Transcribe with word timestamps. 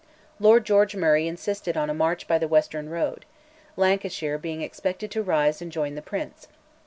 Lord 0.39 0.65
George 0.65 0.95
Murray 0.95 1.27
insisted 1.27 1.77
on 1.77 1.87
a 1.87 1.93
march 1.93 2.27
by 2.27 2.39
the 2.39 2.47
western 2.47 2.89
road, 2.89 3.23
Lancashire 3.77 4.39
being 4.39 4.63
expected 4.63 5.11
to 5.11 5.21
rise 5.21 5.61
and 5.61 5.71
join 5.71 5.93
the 5.93 6.01
Prince. 6.01 6.47